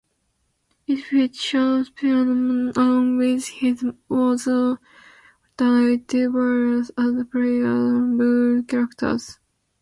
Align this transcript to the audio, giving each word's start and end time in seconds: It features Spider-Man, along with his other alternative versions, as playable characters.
It 0.87 0.95
features 1.03 1.85
Spider-Man, 1.89 2.73
along 2.75 3.17
with 3.17 3.47
his 3.49 3.83
other 4.09 4.79
alternative 5.59 6.31
versions, 6.31 6.89
as 6.97 7.23
playable 7.31 8.63
characters. 8.63 9.37